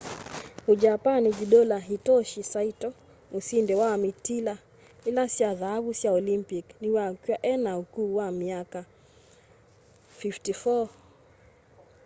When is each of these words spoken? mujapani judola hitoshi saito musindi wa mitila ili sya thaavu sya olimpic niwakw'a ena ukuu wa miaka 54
mujapani 0.67 1.29
judola 1.37 1.77
hitoshi 1.79 2.43
saito 2.43 2.93
musindi 3.31 3.73
wa 3.81 3.91
mitila 4.03 4.55
ili 5.07 5.23
sya 5.35 5.49
thaavu 5.59 5.91
sya 5.99 6.09
olimpic 6.19 6.65
niwakw'a 6.81 7.35
ena 7.53 7.71
ukuu 7.81 8.09
wa 8.19 8.27
miaka 8.39 8.81
54 10.19 10.87